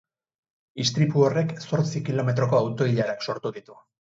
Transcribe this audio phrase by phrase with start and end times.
[0.83, 3.79] Istripu horrek zortzi kilometroko auto-ilarak sortu ditu.